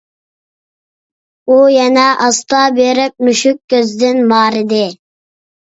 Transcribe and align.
ئۇ 1.51 1.57
يەنە 1.73 2.07
ئاستا 2.25 2.63
بېرىپ، 2.79 3.27
«مۈشۈك 3.29 3.63
كۆز» 3.77 3.95
دىن 4.03 4.25
مارىدى. 4.35 4.85